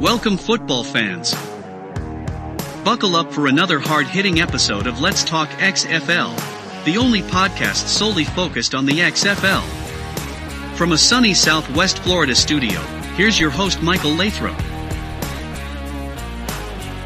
[0.00, 1.34] Welcome, football fans.
[2.86, 6.34] Buckle up for another hard hitting episode of Let's Talk XFL,
[6.86, 9.62] the only podcast solely focused on the XFL.
[10.74, 12.80] From a sunny southwest Florida studio,
[13.14, 14.58] here's your host, Michael Lathrop.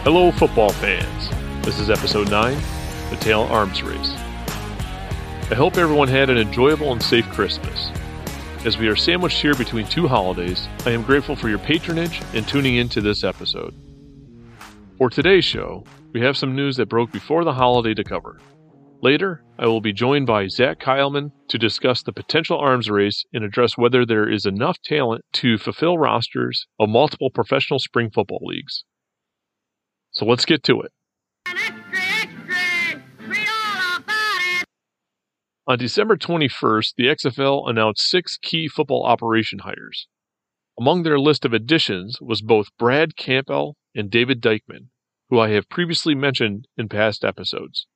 [0.04, 1.30] Hello, football fans.
[1.66, 2.56] This is episode 9
[3.10, 4.12] The Talent Arms Race.
[5.50, 7.90] I hope everyone had an enjoyable and safe Christmas.
[8.64, 12.48] As we are sandwiched here between two holidays, I am grateful for your patronage and
[12.48, 13.74] tuning into this episode.
[14.96, 18.40] For today's show, we have some news that broke before the holiday to cover.
[19.02, 23.44] Later, I will be joined by Zach Kyleman to discuss the potential arms race and
[23.44, 28.84] address whether there is enough talent to fulfill rosters of multiple professional spring football leagues.
[30.12, 31.83] So let's get to it.
[35.66, 40.06] On December 21st, the XFL announced six key football operation hires.
[40.78, 44.90] Among their list of additions was both Brad Campbell and David Dykeman,
[45.30, 47.86] who I have previously mentioned in past episodes.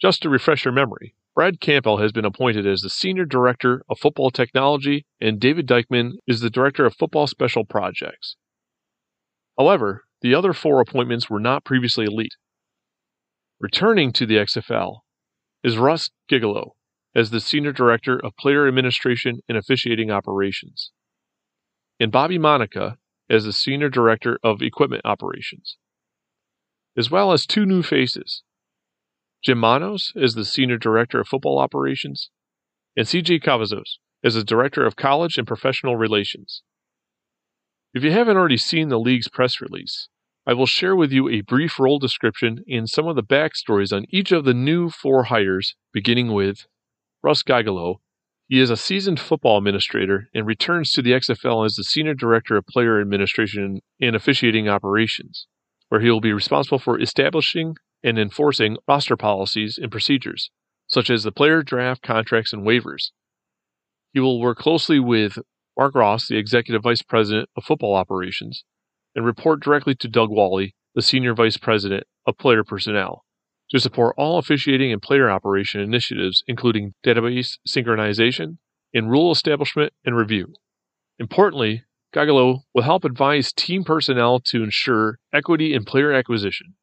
[0.00, 4.00] Just to refresh your memory, Brad Campbell has been appointed as the Senior Director of
[4.00, 8.36] Football Technology, and David Dykeman is the Director of Football Special Projects.
[9.56, 12.34] However, the other four appointments were not previously elite.
[13.60, 15.01] Returning to the XFL
[15.62, 16.74] is Russ Giglio
[17.14, 20.92] as the Senior Director of Player Administration and Officiating Operations,
[22.00, 22.96] and Bobby Monica
[23.28, 25.76] as the Senior Director of Equipment Operations,
[26.96, 28.42] as well as two new faces
[29.42, 32.30] Jim Monos as the Senior Director of Football Operations,
[32.96, 36.62] and CJ Cavazos as the Director of College and Professional Relations.
[37.92, 40.08] If you haven't already seen the league's press release,
[40.44, 44.06] I will share with you a brief role description and some of the backstories on
[44.08, 46.66] each of the new four hires, beginning with
[47.22, 48.00] Russ Giglio.
[48.48, 52.56] He is a seasoned football administrator and returns to the XFL as the Senior Director
[52.56, 55.46] of Player Administration and Officiating Operations,
[55.90, 60.50] where he will be responsible for establishing and enforcing roster policies and procedures,
[60.88, 63.12] such as the player draft, contracts, and waivers.
[64.12, 65.38] He will work closely with
[65.78, 68.64] Marc Ross, the Executive Vice President of Football Operations,
[69.14, 73.24] and report directly to Doug Whaley, the Senior Vice President of Player Personnel,
[73.70, 78.58] to support all officiating and player operation initiatives, including database synchronization
[78.94, 80.52] and rule establishment and review.
[81.18, 81.84] Importantly,
[82.14, 86.74] Giglio will help advise team personnel to ensure equity in player acquisition.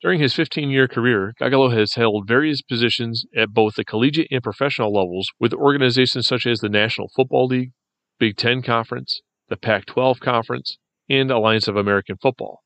[0.00, 4.42] During his 15 year career, Giglio has held various positions at both the collegiate and
[4.42, 7.72] professional levels with organizations such as the National Football League,
[8.18, 10.78] Big Ten Conference, the Pac 12 Conference,
[11.10, 12.62] and Alliance of American Football.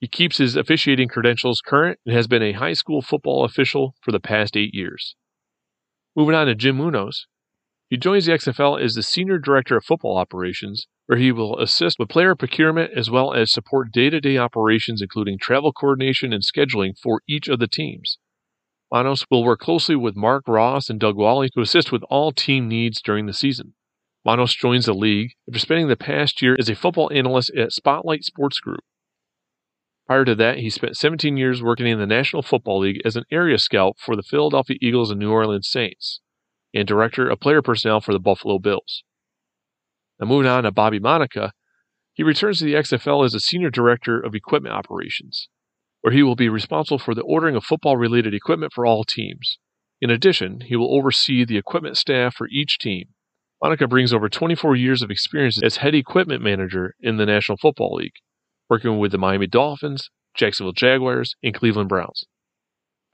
[0.00, 4.10] He keeps his officiating credentials current and has been a high school football official for
[4.10, 5.14] the past eight years.
[6.16, 7.26] Moving on to Jim Monos.
[7.90, 11.98] He joins the XFL as the Senior Director of Football Operations, where he will assist
[11.98, 16.42] with player procurement as well as support day to day operations, including travel coordination and
[16.42, 18.18] scheduling for each of the teams.
[18.92, 22.68] Monos will work closely with Marc Ross and Doug Whaley to assist with all team
[22.68, 23.74] needs during the season.
[24.24, 28.24] Monos joins the league after spending the past year as a football analyst at Spotlight
[28.24, 28.80] Sports Group.
[30.06, 33.24] Prior to that, he spent 17 years working in the National Football League as an
[33.30, 36.20] area scout for the Philadelphia Eagles and New Orleans Saints,
[36.74, 39.04] and director of player personnel for the Buffalo Bills.
[40.18, 41.52] Now, moving on to Bobby Monica,
[42.12, 45.48] he returns to the XFL as a senior director of equipment operations,
[46.00, 49.58] where he will be responsible for the ordering of football related equipment for all teams.
[50.00, 53.10] In addition, he will oversee the equipment staff for each team
[53.60, 57.96] Monica brings over 24 years of experience as head equipment manager in the National Football
[57.96, 58.12] League,
[58.70, 62.24] working with the Miami Dolphins, Jacksonville Jaguars, and Cleveland Browns.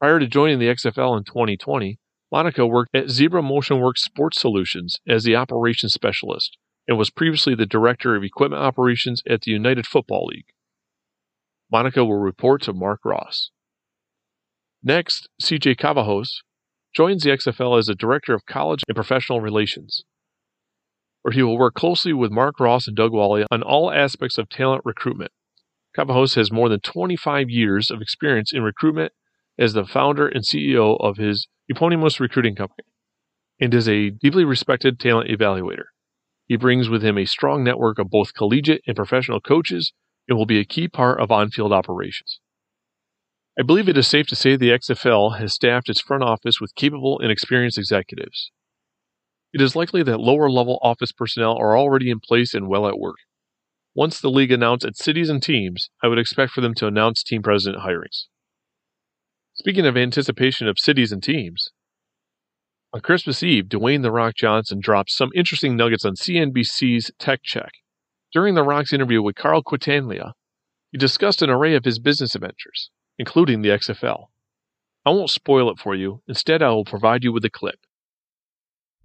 [0.01, 1.99] Prior to joining the XFL in 2020,
[2.31, 7.55] Monica worked at Zebra Motion Works Sports Solutions as the operations specialist and was previously
[7.55, 10.47] the director of equipment operations at the United Football League.
[11.73, 13.51] Monica will report to Marc Ross.
[14.83, 16.43] Next, CJ Cavazos
[16.95, 20.05] joins the XFL as the director of college and professional relations
[21.25, 24.51] where he will work closely with Marc Ross and Doug Whaley on all aspects of
[24.51, 25.33] talent recruitment.
[25.97, 29.11] Cavazos has more than 25 years of experience in recruitment
[29.59, 32.85] as the founder and CEO of his eponymous recruiting company
[33.59, 35.87] and is a deeply respected talent evaluator.
[36.47, 39.95] He brings with him a strong network of both collegiate and professional coaches
[40.29, 42.39] and will be a key part of on field operations.
[43.59, 46.75] I believe it is safe to say the XFL has staffed its front office with
[46.75, 48.51] capable and experienced executives.
[49.55, 52.99] It is likely that lower level office personnel are already in place and well at
[52.99, 53.19] work.
[53.95, 57.23] Once the league announces its cities and teams, I would expect for them to announce
[57.23, 58.25] team president hirings.
[59.53, 61.71] Speaking of anticipation of cities and teams,
[62.93, 67.71] on Christmas Eve, Dwayne The Rock Johnson dropped some interesting nuggets on CNBC's Tech Check,
[68.33, 70.33] During the Rock's interview with Carl Quintanilla,
[70.91, 72.91] he discussed an array of his business adventures,
[73.21, 74.27] including the XFL.
[75.07, 76.23] I won't spoil it for you.
[76.27, 77.79] Instead, I will provide you with a clip.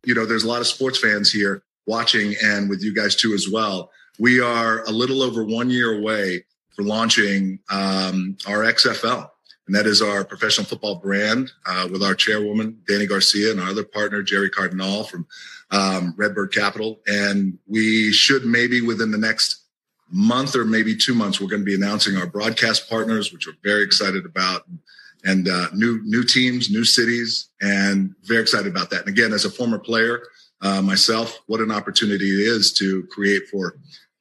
[0.04, 3.34] You know, there's a lot of sports fans here watching and with you guys too
[3.34, 3.92] as well.
[4.20, 9.30] We are a little over one year away for launching um, our XFL.
[9.68, 13.70] And that is our professional football brand uh, with our chairwoman, Dany Garcia, and our
[13.70, 15.28] other partner, Gerry Cardinale from
[15.70, 17.02] um, Redbird Capital.
[17.06, 19.64] And we should maybe within the next
[20.10, 23.54] month or maybe two months, we're going to be announcing our broadcast partners, which we're
[23.64, 24.64] very excited about
[25.24, 29.02] and uh, new new teams, new cities, and very excited about that.
[29.02, 30.24] And again, as a former player
[30.62, 33.76] uh, myself, what an opportunity it is to create for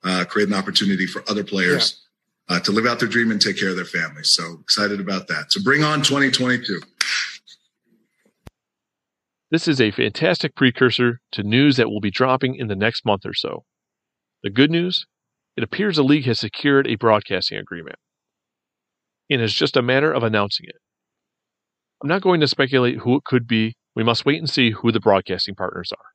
[0.05, 2.05] uh, create an opportunity for other players yeah.
[2.51, 4.31] Uh, to live out their dream and take care of their families.
[4.31, 5.53] So excited about that.
[5.53, 6.81] So bring on 2022.
[9.51, 13.27] This is a fantastic precursor to news that will be dropping in the next month
[13.27, 13.65] or so.
[14.43, 15.07] The good news
[15.59, 17.97] it appears the league has secured a broadcasting agreement.
[19.29, 20.77] And it's just a matter of announcing it.
[22.03, 23.75] I'm not going to speculate who it could be.
[23.97, 26.07] We must wait and see who the broadcasting partners are.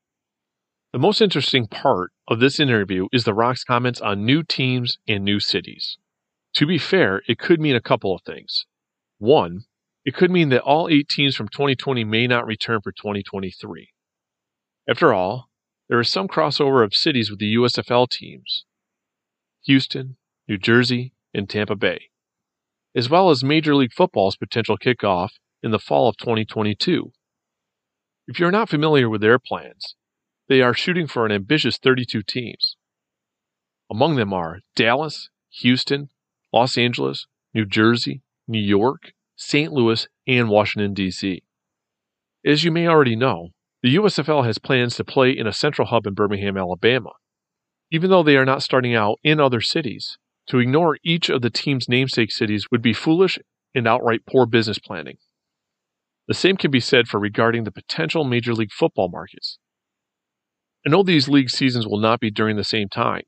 [0.93, 5.23] The most interesting part of this interview is The Rock's comments on new teams and
[5.23, 5.97] new cities.
[6.55, 8.65] To be fair, it could mean a couple of things.
[9.17, 9.65] One,
[10.05, 13.89] it could mean that all eight teams from 2020 may not return for 2023.
[14.87, 15.49] After all,
[15.89, 18.65] there is some crossover of cities with the USFL teams
[19.65, 22.09] Houston, New Jersey, and Tampa Bay,
[22.95, 25.31] as well as Major League Football's potential kickoff
[25.63, 27.11] in the fall of 2022.
[28.27, 29.95] If you're not familiar with their plans,
[30.49, 32.75] they are shooting for an ambitious 32 teams.
[33.89, 35.29] Among them are Dallas,
[35.61, 36.09] Houston,
[36.51, 39.71] Los Angeles, New Jersey, New York, St.
[39.71, 41.43] Louis, and Washington, D.C.
[42.45, 43.49] As you may already know,
[43.81, 47.11] the USFL has plans to play in a central hub in Birmingham, Alabama.
[47.91, 50.17] Even though they are not starting out in other cities,
[50.47, 53.39] to ignore each of the team's namesake cities would be foolish
[53.75, 55.17] and outright poor business planning.
[56.27, 59.59] The same can be said for regarding the potential Major League Football markets.
[60.85, 63.23] I know these league seasons will not be during the same time,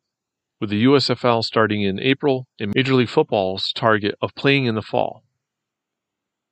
[0.61, 4.81] with the USFL starting in April and Major League Football's target of playing in the
[4.81, 5.23] fall.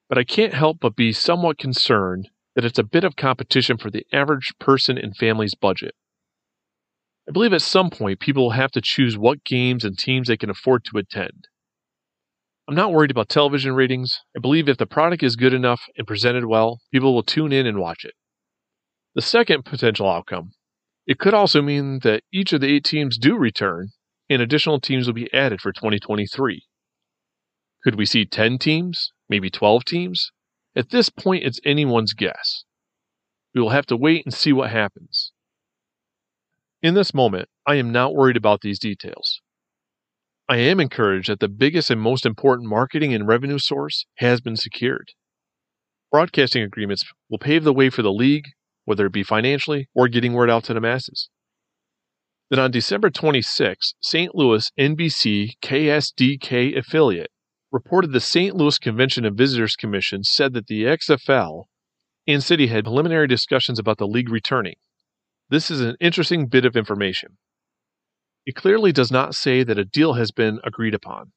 [0.09, 3.89] But I can't help but be somewhat concerned that it's a bit of competition for
[3.89, 5.95] the average person and family's budget.
[7.27, 10.37] I believe at some point people will have to choose what games and teams they
[10.37, 11.47] can afford to attend.
[12.67, 14.21] I'm not worried about television ratings.
[14.35, 17.65] I believe if the product is good enough and presented well, people will tune in
[17.65, 18.13] and watch it.
[19.15, 20.51] The second potential outcome,
[21.05, 23.89] it could also mean that each of the eight teams do return
[24.29, 26.63] and additional teams will be added for 2023.
[27.83, 30.31] Could we see 10 teams, maybe 12 teams?
[30.75, 32.63] At this point, it's anyone's guess.
[33.53, 35.33] We will have to wait and see what happens.
[36.81, 39.41] In this moment, I am not worried about these details.
[40.53, 44.55] I am encouraged that the biggest and most important marketing and revenue source has been
[44.55, 45.13] secured.
[46.11, 48.45] Broadcasting agreements will pave the way for the league,
[48.85, 51.27] whether it be financially or getting word out to the masses.
[52.51, 54.35] Then on December 26, St.
[54.35, 57.31] Louis NBC KSDK affiliate
[57.71, 58.55] reported the St.
[58.55, 61.63] Louis Convention and Visitors Commission said that the XFL
[62.27, 64.75] and City had preliminary discussions about the league returning.
[65.49, 67.39] This is an interesting bit of information.
[68.45, 71.31] It clearly does not say that a deal has been agreed upon.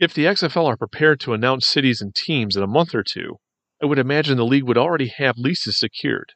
[0.00, 3.36] If the XFL are prepared to announce cities and teams in a month or two,
[3.80, 6.32] I would imagine the league would already have leases secured.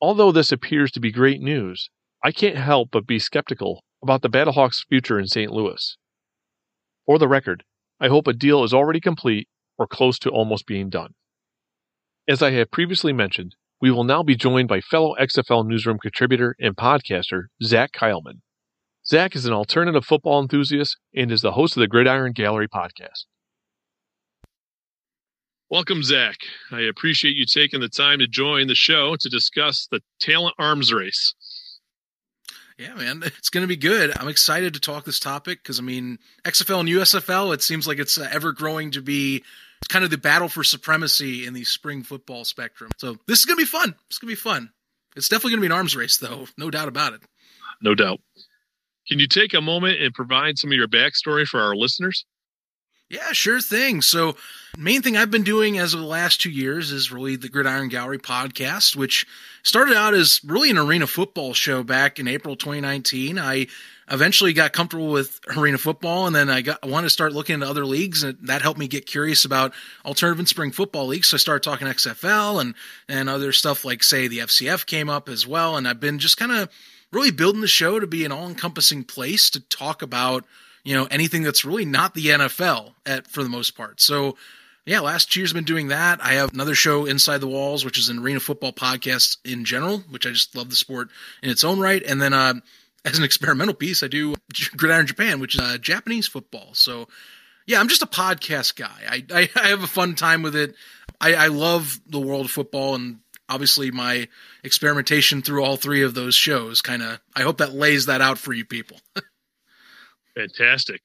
[0.00, 1.90] Although this appears to be great news,
[2.24, 5.52] I can't help but be skeptical about the Battlehawks' future in St.
[5.52, 5.96] Louis.
[7.06, 7.62] For the record,
[8.00, 9.48] I hope a deal is already complete
[9.78, 11.14] or close to almost being done.
[12.26, 16.56] As I have previously mentioned, we will now be joined by fellow XFL newsroom contributor
[16.58, 18.40] and podcaster Zach Keilman.
[19.12, 23.26] Zach is an alternative football enthusiast and is the host of the Gridiron Gallery podcast.
[25.68, 26.36] Welcome, Zach.
[26.70, 30.94] I appreciate you taking the time to join the show to discuss the talent arms
[30.94, 31.34] race.
[32.78, 34.18] Yeah, man, it's going to be good.
[34.18, 37.98] I'm excited to talk this topic because, I mean, XFL and USFL, it seems like
[37.98, 39.44] it's uh, ever growing to be
[39.90, 42.90] kind of the battle for supremacy in the spring football spectrum.
[42.96, 43.94] So this is going to be fun.
[44.08, 44.70] It's going to be fun.
[45.16, 46.46] It's definitely going to be an arms race, though.
[46.56, 47.20] No doubt about it.
[47.82, 48.20] No doubt.
[49.08, 52.24] Can you take a moment and provide some of your backstory for our listeners?
[53.12, 54.00] Yeah, sure thing.
[54.00, 54.36] So,
[54.78, 57.90] main thing I've been doing as of the last two years is really the Gridiron
[57.90, 59.26] Gallery podcast, which
[59.62, 63.38] started out as really an arena football show back in April 2019.
[63.38, 63.66] I
[64.12, 67.54] eventually got comfortable with arena football, and then I got I wanted to start looking
[67.54, 69.72] into other leagues, and that helped me get curious about
[70.04, 71.28] alternative and spring football leagues.
[71.28, 72.74] So I started talking XFL and
[73.08, 76.36] and other stuff like say the FCF came up as well, and I've been just
[76.36, 76.68] kind of
[77.12, 80.44] really building the show to be an all encompassing place to talk about,
[80.82, 84.00] you know, anything that's really not the NFL at, for the most part.
[84.00, 84.36] So,
[84.86, 86.24] yeah, last year's been doing that.
[86.24, 89.98] I have another show, Inside the Walls, which is an arena football podcast in general,
[90.10, 91.10] which I just love the sport
[91.42, 92.02] in its own right.
[92.02, 92.54] And then, uh,
[93.04, 94.34] as an experimental piece, I do
[94.76, 96.74] Gridiron Japan, which is uh, Japanese football.
[96.74, 97.08] So,
[97.66, 99.00] yeah, I'm just a podcast guy.
[99.08, 100.74] I, I, I have a fun time with it.
[101.20, 103.18] I, I love the world of football, and
[103.48, 104.28] obviously my
[104.64, 107.20] experimentation through all three of those shows kind of.
[107.34, 108.98] I hope that lays that out for you people.
[110.34, 111.00] Fantastic.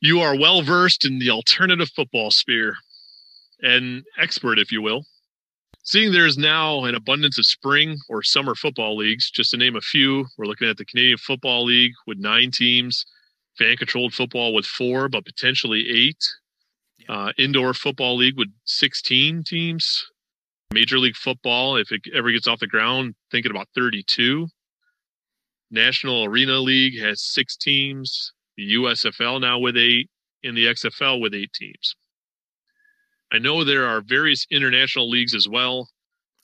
[0.00, 2.74] You are well versed in the alternative football sphere,
[3.60, 5.04] an expert, if you will.
[5.90, 9.74] Seeing there is now an abundance of spring or summer football leagues, just to name
[9.74, 13.04] a few, we're looking at the Canadian Football League with nine teams,
[13.58, 16.24] fan controlled football with four, but potentially eight,
[17.08, 20.06] uh, indoor football league with 16 teams,
[20.72, 24.46] Major League Football, if it ever gets off the ground, thinking about 32.
[25.72, 30.08] National Arena League has six teams, the USFL now with eight,
[30.44, 31.96] and the XFL with eight teams.
[33.32, 35.88] I know there are various international leagues as well,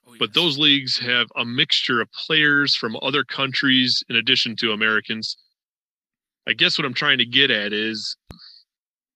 [0.06, 0.18] oh, yes.
[0.18, 5.36] but those leagues have a mixture of players from other countries in addition to Americans.
[6.46, 8.16] I guess what I'm trying to get at is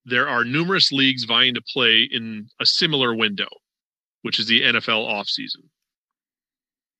[0.05, 3.49] there are numerous leagues vying to play in a similar window,
[4.23, 5.69] which is the NFL offseason.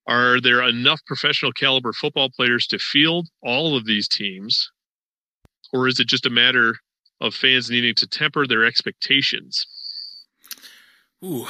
[0.07, 4.71] Are there enough professional caliber football players to field all of these teams?
[5.73, 6.77] Or is it just a matter
[7.21, 9.67] of fans needing to temper their expectations?
[11.23, 11.47] Ooh,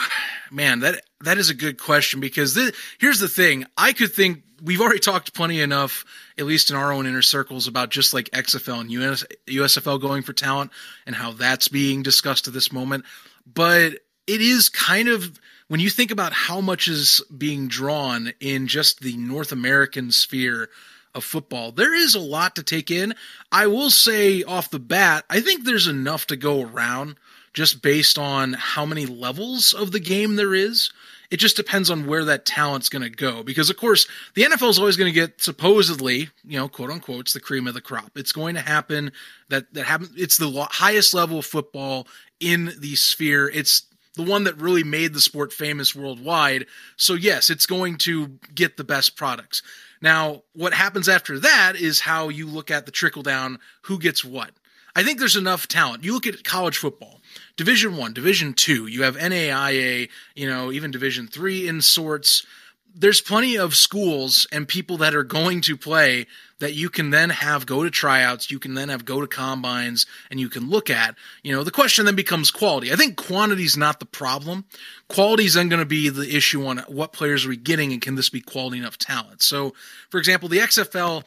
[0.51, 3.67] man, that that is a good question because this, here's the thing.
[3.77, 6.05] I could think we've already talked plenty enough,
[6.37, 10.23] at least in our own inner circles, about just like XFL and US, USFL going
[10.23, 10.73] for talent
[11.07, 13.05] and how that's being discussed at this moment.
[13.47, 18.67] But it is kind of when you think about how much is being drawn in
[18.67, 20.69] just the North American sphere
[21.15, 23.15] of football, there is a lot to take in.
[23.53, 27.17] I will say off the bat, I think there's enough to go around
[27.53, 30.93] just based on how many levels of the game there is.
[31.31, 33.45] It just depends on where that talent's going to go.
[33.45, 37.21] Because, of course, the NFL is always going to get supposedly, you know, quote unquote,
[37.21, 38.11] it's the cream of the crop.
[38.17, 39.13] It's going to happen
[39.49, 40.11] that, that happens.
[40.17, 42.09] It's the highest level of football
[42.41, 43.49] in the sphere.
[43.49, 43.85] It's
[44.17, 46.67] the one that really made the sport famous worldwide.
[46.97, 49.63] So, yes, it's going to get the best products.
[50.03, 54.25] Now, what happens after that is how you look at the trickle down who gets
[54.25, 54.51] what.
[54.95, 56.05] I think there's enough talent.
[56.05, 57.21] You look at college football,
[57.57, 58.87] Division One, Division Two.
[58.87, 62.47] You have NAIA, you know, even Division Three in sorts.
[62.93, 66.27] There's plenty of schools and people that are going to play
[66.59, 70.07] that you can then have go to tryouts, you can then have go to combines,
[70.29, 71.15] and you can look at.
[71.43, 72.93] You know, the question then becomes quality.
[72.93, 74.65] I think quantity is not the problem.
[75.09, 78.03] Quality is then going to be the issue on what players are we getting and
[78.03, 79.41] can this be quality enough talent.
[79.41, 79.73] So,
[80.11, 81.23] for example, the XFL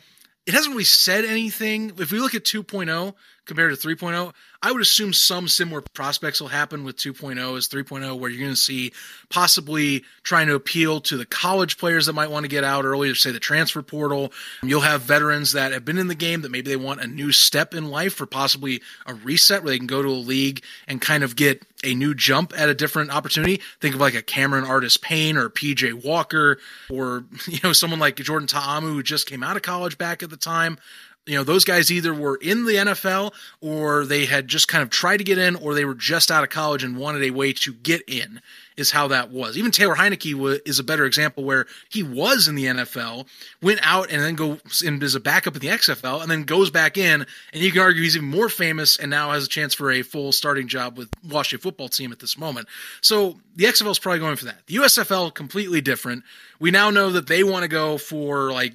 [0.46, 1.94] it hasn't really said anything.
[1.98, 3.14] If we look at 2.0
[3.46, 8.18] compared to 3.0, I would assume some similar prospects will happen with 2.0 as 3.0,
[8.18, 8.94] where you're going to see
[9.30, 13.14] possibly trying to appeal to the college players that might want to get out early,
[13.16, 14.32] say the transfer portal.
[14.62, 17.32] You'll have veterans that have been in the game that maybe they want a new
[17.34, 21.02] step in life or possibly a reset where they can go to a league and
[21.02, 23.60] kind of get a new jump at a different opportunity.
[23.82, 26.60] Think of like a Cameron Artis-Payne or PJ Walker
[26.90, 30.30] or, you know, someone like Jordan Ta'amu who just came out of college back at
[30.30, 30.78] the time
[31.26, 34.90] you know, those guys either were in the NFL or they had just kind of
[34.90, 37.54] tried to get in or they were just out of college and wanted a way
[37.54, 38.42] to get in,
[38.76, 39.58] is how that was.
[39.58, 43.26] Even Taylor Heinicke is a better example where he was in the NFL,
[43.62, 46.70] went out and then goes in as a backup in the XFL and then goes
[46.70, 47.26] back in.
[47.54, 50.02] And you can argue he's even more famous and now has a chance for a
[50.02, 52.68] full starting job with Washington football team at this moment.
[53.00, 54.68] So the XFL is probably going for that.
[54.68, 56.24] The USFL, completely different.
[56.60, 58.74] We now know that they want to go for like,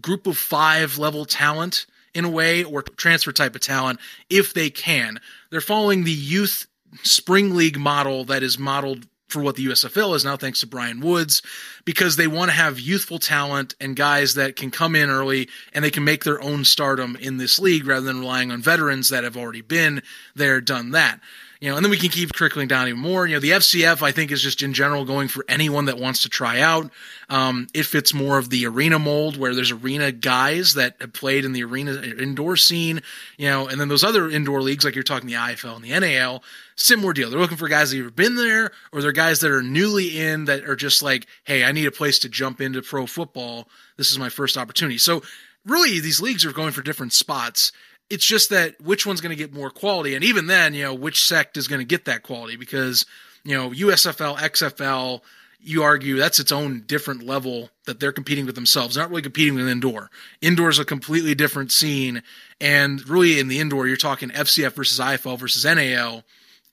[0.00, 4.70] group of five level talent in a way or transfer type of talent if they
[4.70, 5.20] can.
[5.50, 6.66] They're following the youth
[7.02, 11.00] spring league model that is modeled for what the USFL is now, thanks to Brian
[11.00, 11.40] Woods,
[11.86, 15.82] because they want to have youthful talent and guys that can come in early and
[15.82, 19.24] they can make their own stardom in this league rather than relying on veterans that
[19.24, 20.02] have already been
[20.34, 21.18] there, done that
[21.62, 23.24] you know, and then we can keep trickling down even more.
[23.24, 26.22] You know, the FCF I think is just in general going for anyone that wants
[26.22, 26.90] to try out.
[27.28, 31.44] Um, it fits more of the arena mold where there's arena guys that have played
[31.44, 33.00] in the arena indoor scene,
[33.38, 36.00] you know, and then those other indoor leagues like you're talking the IFL and the
[36.00, 36.42] NAL,
[36.74, 37.30] similar deal.
[37.30, 40.46] They're looking for guys that have been there or they're guys that are newly in
[40.46, 43.68] that are just like, hey, I need a place to jump into pro football.
[43.96, 44.98] This is my first opportunity.
[44.98, 45.22] So
[45.64, 47.70] really these leagues are going for different spots
[48.12, 50.92] it's just that which one's going to get more quality, and even then, you know,
[50.92, 53.06] which sect is going to get that quality because
[53.42, 55.22] you know USFL, XFL,
[55.62, 58.94] you argue that's its own different level that they're competing with themselves.
[58.94, 60.10] They're not really competing with indoor.
[60.42, 62.22] Indoor is a completely different scene.
[62.60, 66.24] And really in the indoor, you're talking FCF versus IFL versus NAL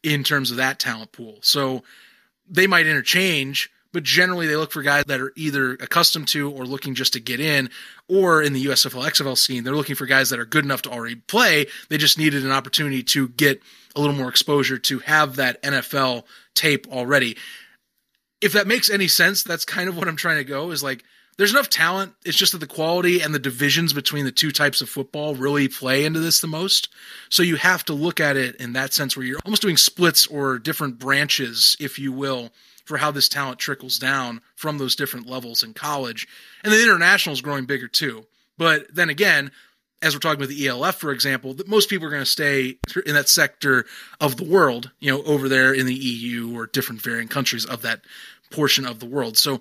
[0.04, 1.38] in terms of that talent pool.
[1.42, 1.84] So
[2.50, 6.66] they might interchange, but generally they look for guys that are either accustomed to or
[6.66, 7.70] looking just to get in,
[8.08, 10.90] or in the USFL XFL scene, they're looking for guys that are good enough to
[10.90, 11.68] already play.
[11.90, 13.62] They just needed an opportunity to get
[13.96, 17.36] a little more exposure to have that NFL tape already
[18.42, 21.04] if that makes any sense, that's kind of what I'm trying to go is like
[21.38, 22.14] there's enough talent.
[22.26, 25.68] It's just that the quality and the divisions between the two types of football really
[25.68, 26.90] play into this the most.
[27.30, 30.28] So you have to look at it in that sense where you're almost doing splits
[30.28, 32.50] or different branches, if you will,
[32.90, 36.28] for how this talent trickles down from those different levels in college.
[36.64, 38.26] And the international is growing bigger too.
[38.58, 39.52] But then again,
[40.02, 42.80] as we're talking about the ELF, for example, that most people are going to stay
[43.06, 43.86] in that sector
[44.20, 47.84] of the world, you know, over there in the EU or different varying countries of
[47.84, 48.02] that
[48.50, 49.38] portion of the world.
[49.38, 49.60] So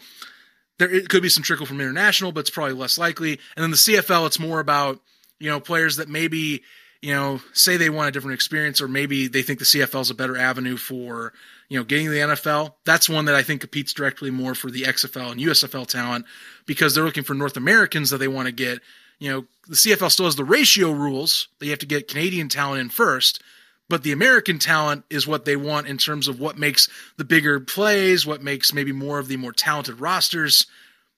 [0.78, 3.32] there it could be some trickle from international, but it's probably less likely.
[3.56, 5.02] And then the CFL, it's more about,
[5.38, 6.62] you know, players that maybe,
[7.02, 10.10] you know, say they want a different experience or maybe they think the CFL is
[10.10, 11.34] a better avenue for,
[11.68, 12.74] you know, getting the NFL.
[12.84, 16.26] That's one that I think competes directly more for the XFL and USFL talent
[16.66, 18.80] because they're looking for North Americans that they want to get
[19.18, 22.48] you know, the CFL still has the ratio rules that you have to get Canadian
[22.48, 23.42] talent in first,
[23.88, 27.58] but the American talent is what they want in terms of what makes the bigger
[27.60, 30.66] plays, what makes maybe more of the more talented rosters.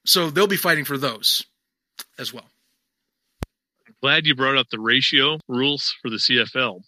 [0.07, 1.45] So they'll be fighting for those
[2.19, 2.49] as well.
[4.00, 6.80] Glad you brought up the ratio rules for the CFL.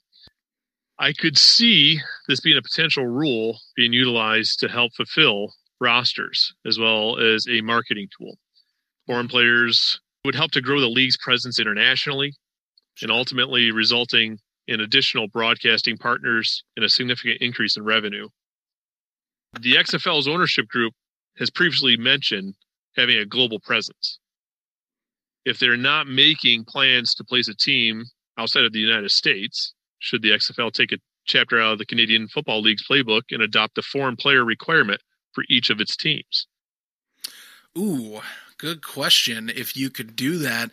[1.03, 6.79] I could see this being a potential rule being utilized to help fulfill rosters as
[6.79, 8.39] well as a marketing tool.
[9.09, 12.35] Foreign players would help to grow the league's presence internationally
[13.03, 18.29] and ultimately resulting in additional broadcasting partners and a significant increase in revenue.
[19.61, 20.93] The XFL's ownership group
[21.37, 22.55] has previously mentioned
[22.95, 24.21] having a global presence.
[25.45, 28.05] If they're not making plans to place a team
[28.39, 32.29] outside of the United States, should the XFL take a chapter out of the Canadian
[32.29, 35.01] Football League's playbook and adopt a foreign player requirement
[35.33, 36.49] for each of its teams?
[37.79, 38.21] Ooh,
[38.59, 39.49] good question.
[39.49, 40.71] If you could do that,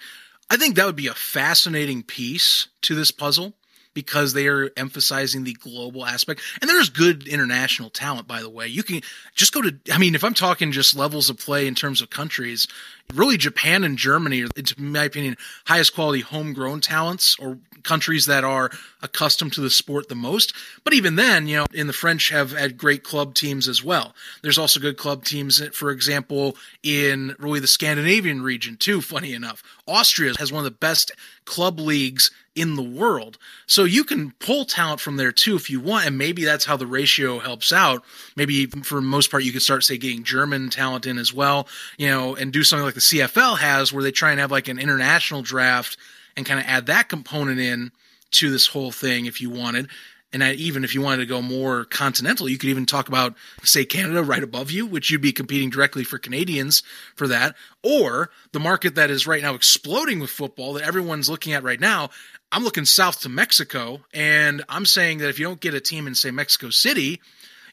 [0.49, 3.53] I think that would be a fascinating piece to this puzzle
[3.99, 6.39] because they are emphasizing the global aspect.
[6.61, 8.65] And there's good international talent, by the way.
[8.65, 9.01] You can
[9.35, 12.09] just go to, I mean, if I'm talking just levels of play in terms of
[12.09, 12.65] countries,
[13.13, 15.35] really Japan and Germany are, in my opinion,
[15.65, 20.53] highest quality homegrown talents or countries that are accustomed to the sport the most.
[20.85, 24.15] But even then, you know, in the French have had great club teams as well.
[24.43, 29.61] There's also good club teams, for example, in really the Scandinavian region too, funny enough.
[29.87, 31.11] Austria has one of the best
[31.49, 33.39] club leagues in the world.
[33.65, 36.77] So you can pull talent from there too if you want, and maybe that's how
[36.77, 38.03] the ratio helps out.
[38.35, 42.07] Maybe for most part you could start say getting German talent in as well, you
[42.07, 44.77] know, and do something like the CFL has where they try and have like an
[44.77, 45.97] international draft
[46.37, 47.91] and kind of add that component in
[48.31, 49.89] to this whole thing if you wanted.
[50.31, 53.83] And even if you wanted to go more continental, you could even talk about, say,
[53.83, 56.83] Canada right above you, which you'd be competing directly for Canadians
[57.15, 61.53] for that, or the market that is right now exploding with football that everyone's looking
[61.53, 62.09] at right now.
[62.51, 66.05] I'm looking south to Mexico, and I'm saying that if you don't get a team
[66.05, 67.21] in, say, Mexico City,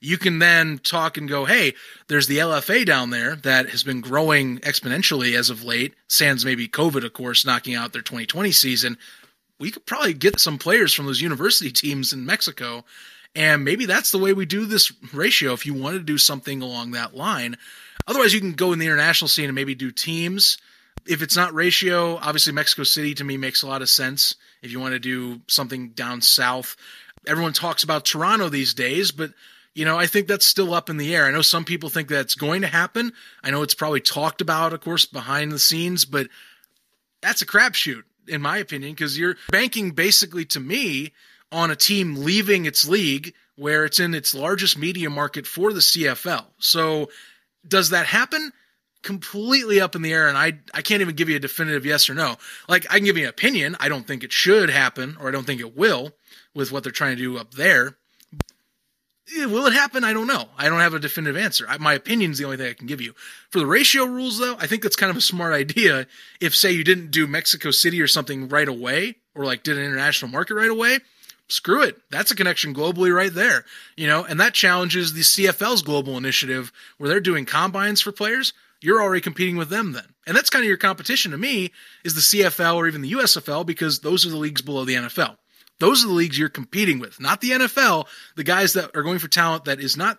[0.00, 1.74] you can then talk and go, hey,
[2.08, 6.68] there's the LFA down there that has been growing exponentially as of late, sans maybe
[6.68, 8.98] COVID, of course, knocking out their 2020 season.
[9.58, 12.84] We could probably get some players from those university teams in Mexico.
[13.34, 16.62] And maybe that's the way we do this ratio if you want to do something
[16.62, 17.56] along that line.
[18.06, 20.58] Otherwise, you can go in the international scene and maybe do teams.
[21.06, 24.36] If it's not ratio, obviously Mexico City to me makes a lot of sense.
[24.62, 26.76] If you want to do something down south,
[27.26, 29.32] everyone talks about Toronto these days, but
[29.74, 31.26] you know, I think that's still up in the air.
[31.26, 33.12] I know some people think that's going to happen.
[33.44, 36.28] I know it's probably talked about, of course, behind the scenes, but
[37.20, 41.12] that's a crapshoot, in my opinion, because you're banking basically to me
[41.52, 45.80] on a team leaving its league where it's in its largest media market for the
[45.80, 46.44] CFL.
[46.58, 47.10] So,
[47.66, 48.52] does that happen?
[49.02, 52.10] Completely up in the air, and I I can't even give you a definitive yes
[52.10, 52.36] or no.
[52.68, 53.76] Like I can give you an opinion.
[53.78, 56.12] I don't think it should happen, or I don't think it will,
[56.54, 57.96] with what they're trying to do up there.
[59.34, 60.04] Eh, will it happen?
[60.04, 60.44] I don't know.
[60.56, 61.66] I don't have a definitive answer.
[61.68, 63.14] I, my opinion is the only thing I can give you.
[63.50, 66.06] For the ratio rules, though, I think that's kind of a smart idea.
[66.40, 69.84] If, say, you didn't do Mexico City or something right away, or like did an
[69.84, 71.00] international market right away,
[71.48, 71.96] screw it.
[72.10, 73.64] That's a connection globally right there.
[73.96, 78.52] You know, and that challenges the CFL's global initiative where they're doing combines for players.
[78.80, 80.04] You're already competing with them then.
[80.26, 81.72] And that's kind of your competition to me
[82.04, 85.36] is the CFL or even the USFL because those are the leagues below the NFL.
[85.78, 89.18] Those are the leagues you're competing with, not the NFL, the guys that are going
[89.18, 90.18] for talent that is not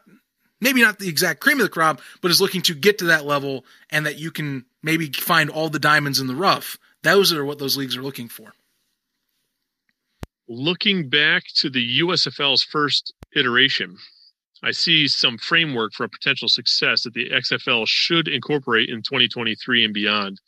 [0.62, 3.26] maybe not the exact cream of the crop, but is looking to get to that
[3.26, 6.78] level and that you can maybe find all the diamonds in the rough.
[7.04, 8.54] Those are what those leagues are looking for.
[10.48, 13.98] Looking back to the USFL's first iteration,
[14.64, 19.84] I see some framework for a potential success that the XFL should incorporate in 2023
[19.84, 20.40] and beyond.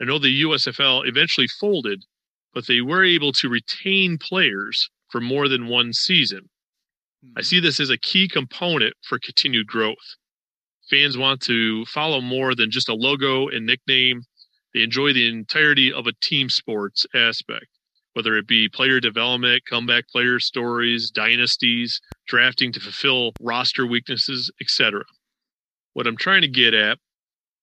[0.00, 2.04] I know the USFL eventually folded,
[2.56, 6.48] but they were able to retain players for more than one season.
[7.36, 7.44] I hmm.
[7.44, 10.16] see this as a key component for continued growth.
[10.88, 14.22] Fans want to follow more than just a logo and nickname.
[14.72, 17.66] They enjoy the entirety of a team sports aspect,
[18.14, 25.02] whether it be player development, comeback player stories, dynasties, drafting to fulfill roster weaknesses, etc.
[25.92, 26.96] What I'm trying to get at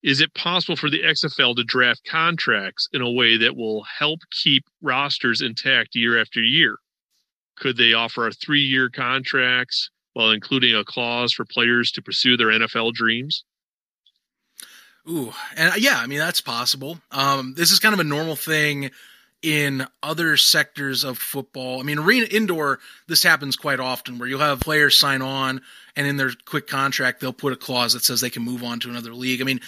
[0.04, 4.20] is it possible for the XFL to draft contracts in a way that will help
[4.32, 6.78] keep rosters intact year after year?
[7.58, 12.48] Could they offer three year contracts while including a clause for players to pursue their
[12.48, 13.46] NFL dreams?
[15.10, 17.00] Ooh, and uh, yeah, I mean that's possible.
[17.12, 18.92] Um, this is kind of a normal thing
[19.42, 21.82] in other sectors of football.
[21.82, 25.62] I mean, arena indoor, this happens quite often where you'll have players sign on
[25.98, 28.80] and in their quick contract they'll put a clause that says they can move on
[28.80, 29.42] to another league.
[29.42, 29.60] I mean,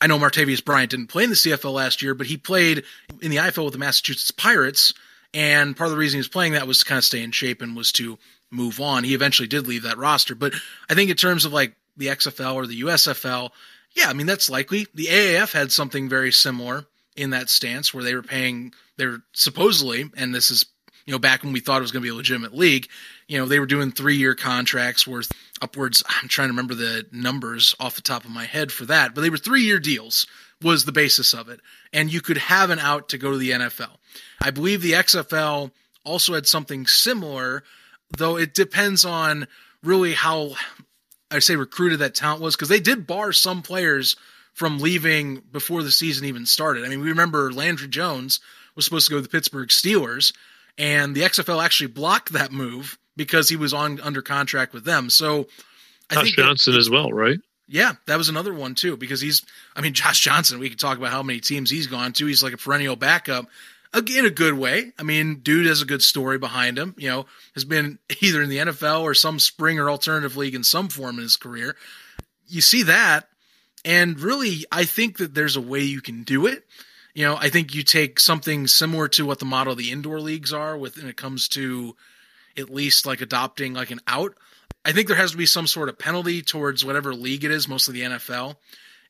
[0.00, 2.84] I know Martavis Bryant didn't play in the CFL last year, but he played
[3.20, 4.94] in the IFL with the Massachusetts Pirates
[5.32, 7.30] and part of the reason he was playing that was to kind of stay in
[7.30, 8.18] shape and was to
[8.50, 9.04] move on.
[9.04, 10.34] He eventually did leave that roster.
[10.34, 10.54] But
[10.88, 13.50] I think in terms of like the XFL or the USFL,
[13.94, 14.86] yeah, I mean, that's likely.
[14.94, 16.86] The AAF had something very similar
[17.16, 20.66] in that stance where they were paying, they're supposedly, and this is,
[21.10, 22.86] you know, back when we thought it was going to be a legitimate league,
[23.26, 26.04] you know, they were doing three year contracts worth upwards.
[26.08, 29.22] I'm trying to remember the numbers off the top of my head for that, but
[29.22, 30.28] they were three year deals
[30.62, 31.58] was the basis of it.
[31.92, 33.90] And you could have an out to go to the NFL.
[34.40, 35.72] I believe the XFL
[36.04, 37.64] also had something similar,
[38.16, 39.48] though it depends on
[39.82, 40.52] really how
[41.28, 44.14] I say recruited that talent was because they did bar some players
[44.52, 46.84] from leaving before the season even started.
[46.84, 48.38] I mean, we remember Landry Jones
[48.76, 50.32] was supposed to go to the Pittsburgh Steelers,
[50.80, 55.10] and the XFL actually blocked that move because he was on under contract with them.
[55.10, 55.46] So
[56.08, 57.38] I Josh think Johnson as well, right?
[57.68, 59.44] Yeah, that was another one too because he's.
[59.76, 60.58] I mean, Josh Johnson.
[60.58, 62.26] We could talk about how many teams he's gone to.
[62.26, 63.46] He's like a perennial backup,
[63.94, 64.92] in a good way.
[64.98, 66.94] I mean, dude has a good story behind him.
[66.96, 70.64] You know, has been either in the NFL or some spring or alternative league in
[70.64, 71.76] some form in his career.
[72.48, 73.28] You see that,
[73.84, 76.64] and really, I think that there's a way you can do it.
[77.20, 80.20] You know, I think you take something similar to what the model of the indoor
[80.20, 81.94] leagues are with when it comes to
[82.56, 84.38] at least like adopting like an out.
[84.86, 87.68] I think there has to be some sort of penalty towards whatever league it is,
[87.68, 88.56] mostly the NFL.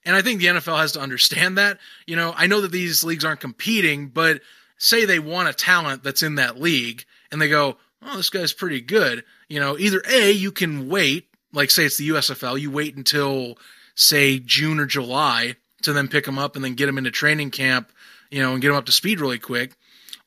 [0.04, 1.78] And I think the NFL has to understand that.
[2.04, 4.40] You know, I know that these leagues aren't competing, but
[4.76, 8.52] say they want a talent that's in that league and they go, oh, this guy's
[8.52, 9.22] pretty good.
[9.48, 13.56] You know, either A, you can wait, like say it's the USFL, you wait until
[13.94, 17.50] say June or July to then pick them up and then get them into training
[17.50, 17.92] camp,
[18.30, 19.76] you know, and get them up to speed really quick.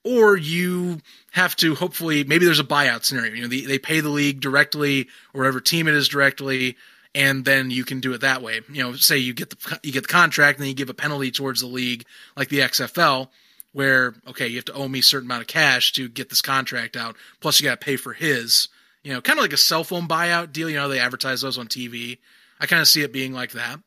[0.04, 1.00] Or you
[1.32, 3.34] have to hopefully, maybe there's a buyout scenario.
[3.34, 6.76] You know, they, they pay the league directly or whatever team it is directly,
[7.16, 8.62] and then you can do it that way.
[8.70, 10.94] You know, say you get the you get the contract, and then you give a
[10.94, 13.30] penalty towards the league, like the XFL
[13.74, 16.42] where okay, you have to owe me a certain amount of cash to get this
[16.42, 17.18] contract out.
[17.42, 18.70] Plus, you got to pay for his.
[19.04, 20.70] You know, kind of like a cell phone buyout deal.
[20.70, 22.20] You know, they advertise those on TV.
[22.60, 23.80] I kind of see it being like that.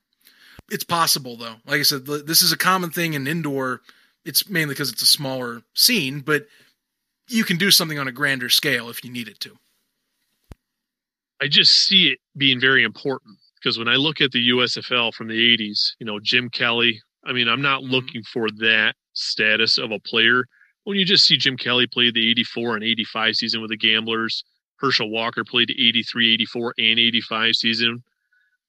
[0.69, 1.55] It's possible though.
[1.67, 3.81] Like I said, this is a common thing in indoor.
[4.27, 6.47] It's mainly because it's a smaller scene, but
[7.29, 9.57] you can do something on a grander scale if you need it to.
[11.41, 15.29] I just see it being very important because when I look at the USFL from
[15.29, 17.93] the 80s, you know, Jim Kelly, I mean, I'm not mm-hmm.
[17.93, 20.45] looking for that status of a player.
[20.85, 24.45] When you just see Jim Kelly play the 84 and 85 season with the Gamblers,
[24.77, 28.03] Herschel Walker played the 83, 84, and 85 season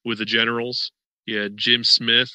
[0.03, 0.91] with the Generals.
[1.25, 2.31] You had Jim Smith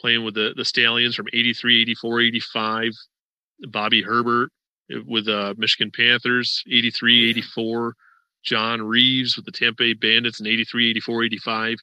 [0.00, 2.92] playing with the, the Stallions from 83, 84, 85.
[3.68, 4.50] Bobby Hebert
[5.06, 7.94] with the uh, Michigan Panthers, 83, 84.
[8.42, 11.78] John Reaves with the Tampa Bay Bandits in 83, 84, 85.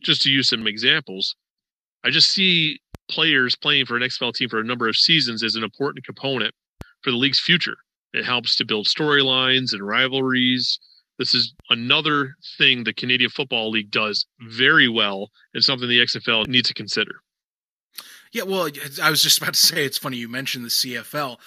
[0.00, 1.36] Just to use some examples,
[2.04, 5.54] I just see players playing for an XFL team for a number of seasons is
[5.54, 6.54] an important component
[7.02, 7.76] for the league's future.
[8.12, 10.78] It helps to build storylines and rivalries.
[11.18, 16.46] This is another thing the Canadian Football League does very well and something the XFL
[16.48, 17.22] needs to consider.
[18.32, 18.68] Yeah, well,
[19.02, 21.38] I was just about to say it's funny you mentioned the CFL.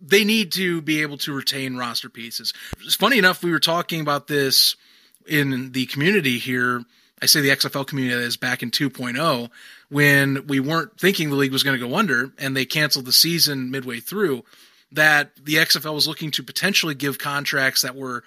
[0.00, 2.54] They need to be able to retain roster pieces.
[2.84, 4.76] It's funny enough, we were talking about this
[5.26, 6.82] in the community here.
[7.22, 9.50] I say the XFL community is back in 2.0
[9.90, 13.12] when we weren't thinking the league was going to go under and they canceled the
[13.12, 14.42] season midway through,
[14.92, 18.24] that the XFL was looking to potentially give contracts that were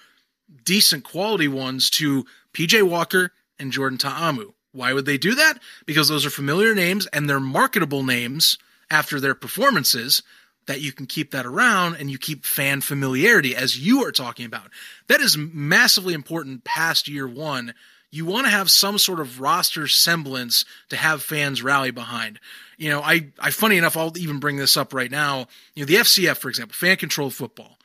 [0.63, 4.53] decent quality ones to PJ Walker, and Jordan Ta'amu.
[4.73, 5.59] Why would they do that?
[5.85, 8.57] Because those are familiar names and they're marketable names
[8.89, 10.23] after their performances
[10.65, 14.45] that you can keep that around and you keep fan familiarity as you are talking
[14.45, 14.69] about.
[15.07, 17.73] That is massively important past year one.
[18.11, 22.39] You want to have some sort of roster semblance to have fans rally behind.
[22.77, 25.47] You know, I, I funny enough, I'll even bring this up right now.
[25.75, 27.77] You know, the FCF, for example, fan controlled football.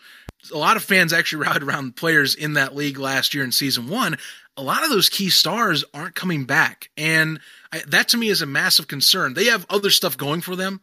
[0.52, 3.88] A lot of fans actually rallied around players in that league last year in season
[3.88, 4.18] one.
[4.58, 6.90] A lot of those key stars aren't coming back.
[6.96, 7.40] And
[7.72, 9.34] I, that to me is a massive concern.
[9.34, 10.80] They have other stuff going for them,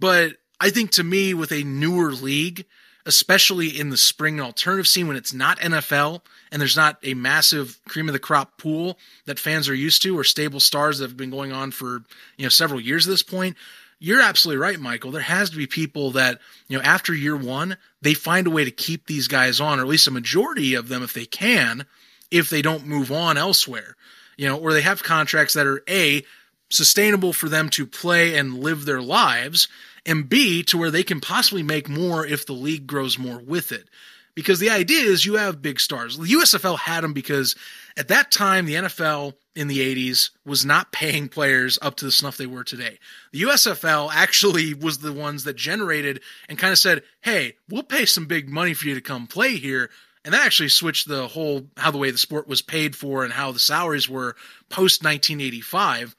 [0.00, 2.66] but I think to me, with a newer league,
[3.06, 6.20] especially in the spring and alternative scene when it's not NFL
[6.52, 10.18] and there's not a massive cream of the crop pool that fans are used to
[10.18, 12.02] or stable stars that have been going on for
[12.36, 13.56] you know several years at this point.
[14.00, 15.10] You're absolutely right, Michael.
[15.10, 16.38] There has to be people that,
[16.68, 19.82] you know, after year one, they find a way to keep these guys on, or
[19.82, 21.84] at least a majority of them if they can,
[22.30, 23.96] if they don't move on elsewhere.
[24.36, 26.24] You know, or they have contracts that are A,
[26.70, 29.68] sustainable for them to play and live their lives,
[30.06, 33.72] and B, to where they can possibly make more if the league grows more with
[33.72, 33.88] it.
[34.34, 36.16] Because the idea is you have big stars.
[36.16, 37.56] The USFL had them because
[37.96, 42.12] at that time, the NFL in the 80s was not paying players up to the
[42.12, 43.00] snuff they were today.
[43.32, 48.04] The USFL actually was the ones that generated and kind of said, hey, we'll pay
[48.04, 49.90] some big money for you to come play here.
[50.24, 53.32] And that actually switched the whole how the way the sport was paid for and
[53.32, 54.36] how the salaries were
[54.68, 56.14] post 1985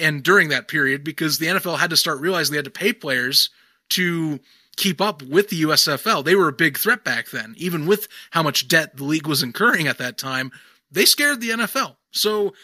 [0.00, 2.92] and during that period because the NFL had to start realizing they had to pay
[2.92, 3.50] players
[3.90, 4.38] to
[4.76, 6.24] keep up with the USFL.
[6.24, 9.42] They were a big threat back then, even with how much debt the league was
[9.42, 10.52] incurring at that time.
[10.90, 11.96] They scared the NFL.
[12.12, 12.54] So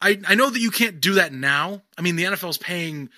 [0.00, 1.82] I, I know that you can't do that now.
[1.98, 3.10] I mean, the NFL's paying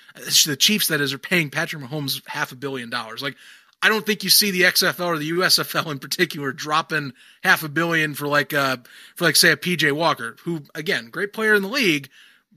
[0.47, 3.23] the Chiefs that is are paying Patrick Mahomes half a billion dollars.
[3.23, 3.37] Like
[3.83, 7.69] I don't think you see the XFL or the USFL in particular dropping half a
[7.69, 8.77] billion for like uh
[9.17, 12.09] for like say a PJ Walker, who again, great player in the league,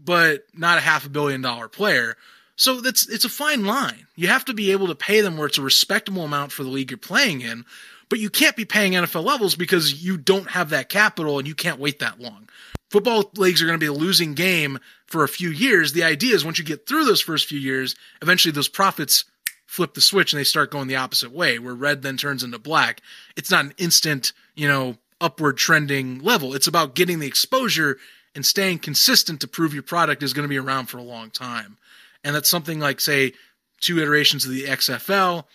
[0.01, 2.15] but not a half a billion dollar player.
[2.55, 4.05] So that's it's a fine line.
[4.15, 6.69] You have to be able to pay them where it's a respectable amount for the
[6.69, 7.65] league you're playing in,
[8.07, 11.55] but you can't be paying NFL levels because you don't have that capital and you
[11.55, 12.47] can't wait that long.
[12.91, 15.91] Football leagues are going to be a losing game for a few years.
[15.91, 19.25] The idea is once you get through those first few years, eventually those profits
[19.65, 22.59] flip the switch and they start going the opposite way, where red then turns into
[22.59, 23.01] black.
[23.35, 26.53] It's not an instant, you know, upward trending level.
[26.53, 27.97] It's about getting the exposure
[28.35, 31.29] and staying consistent to prove your product is going to be around for a long
[31.29, 31.77] time.
[32.23, 33.33] And that's something like, say,
[33.79, 35.45] two iterations of the XFL.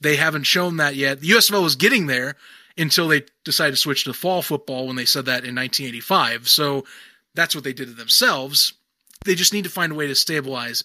[0.00, 1.20] They haven't shown that yet.
[1.20, 2.36] The USFL was getting there
[2.76, 6.48] until they decided to switch to fall football when they said that in 1985.
[6.48, 6.84] So
[7.34, 8.72] that's what they did to themselves.
[9.24, 10.82] They just need to find a way to stabilize.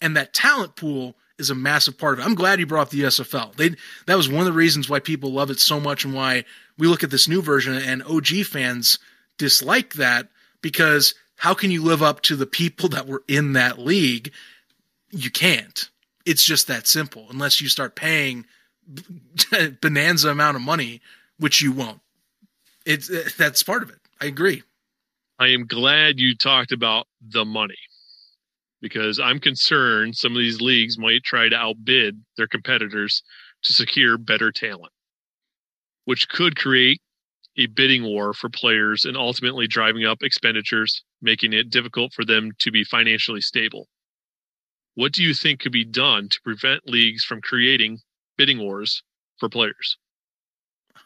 [0.00, 2.28] And that talent pool is a massive part of it.
[2.28, 3.54] I'm glad you brought up the USFL.
[3.56, 3.70] They
[4.06, 6.44] that was one of the reasons why people love it so much and why
[6.78, 8.98] we look at this new version and OG fans
[9.38, 10.28] dislike that
[10.62, 14.32] because how can you live up to the people that were in that league?
[15.10, 15.88] You can't.
[16.26, 18.44] It's just that simple unless you start paying
[19.80, 21.00] bonanza amount of money,
[21.38, 22.00] which you won't.
[22.84, 23.98] It's that's part of it.
[24.20, 24.62] I agree.
[25.38, 27.78] I am glad you talked about the money
[28.80, 33.22] because I'm concerned some of these leagues might try to outbid their competitors
[33.64, 34.92] to secure better talent,
[36.04, 37.00] which could create
[37.56, 42.52] a bidding war for players and ultimately driving up expenditures, making it difficult for them
[42.58, 43.88] to be financially stable.
[44.94, 48.00] What do you think could be done to prevent leagues from creating
[48.36, 49.02] bidding wars
[49.38, 49.96] for players?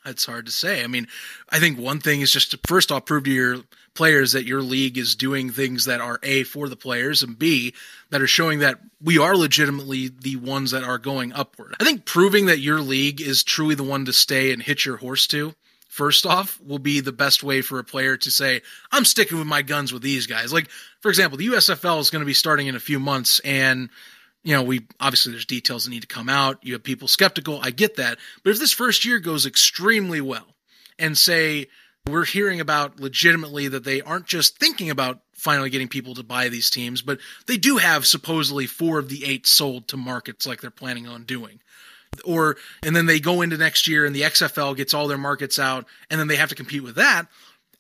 [0.05, 0.85] It's hard to say.
[0.85, 1.07] I mean,
[1.49, 3.57] I think one thing is just to first off prove to your
[3.95, 7.75] players that your league is doing things that are A for the players and B
[8.11, 11.75] that are showing that we are legitimately the ones that are going upward.
[11.81, 14.97] I think proving that your league is truly the one to stay and hit your
[14.97, 15.55] horse to
[15.95, 19.47] first off will be the best way for a player to say, I'm sticking with
[19.47, 20.53] my guns with these guys.
[20.53, 20.69] Like,
[21.01, 23.91] for example, the USFL is going to be starting in a few months and
[24.45, 26.59] you know, we obviously there's details that need to come out.
[26.63, 27.59] You have people skeptical.
[27.63, 28.19] I get that.
[28.43, 30.47] But if this first year goes extremely well
[30.99, 31.69] and say
[32.07, 36.51] we're hearing about legitimately that they aren't just thinking about finally getting people to buy
[36.51, 40.61] these teams, but they do have supposedly four of the eight sold to markets like
[40.61, 41.61] they're planning on doing
[42.25, 45.59] or and then they go into next year and the XFL gets all their markets
[45.59, 47.27] out and then they have to compete with that.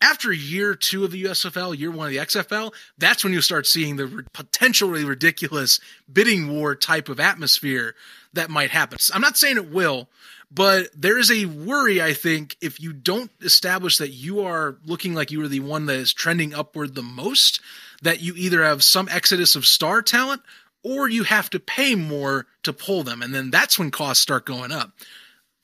[0.00, 3.66] After year two of the USFL, year one of the XFL, that's when you start
[3.66, 5.80] seeing the potentially ridiculous
[6.12, 7.94] bidding war type of atmosphere
[8.32, 8.98] that might happen.
[9.12, 10.08] I'm not saying it will,
[10.50, 15.14] but there is a worry, I think, if you don't establish that you are looking
[15.14, 17.60] like you are the one that is trending upward the most,
[18.02, 20.42] that you either have some exodus of star talent
[20.84, 23.22] or you have to pay more to pull them.
[23.22, 24.92] And then that's when costs start going up.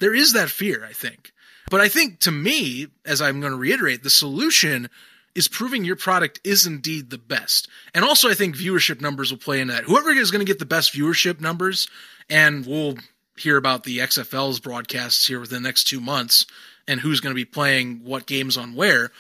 [0.00, 1.32] There is that fear, I think.
[1.70, 4.90] But I think to me, as I'm going to reiterate, the solution
[5.34, 7.68] is proving your product is indeed the best.
[7.94, 9.84] And also, I think viewership numbers will play into that.
[9.84, 11.88] Whoever is going to get the best viewership numbers,
[12.28, 12.96] and we'll
[13.36, 16.44] hear about the XFL's broadcasts here within the next two months
[16.86, 19.12] and who's going to be playing what games on where.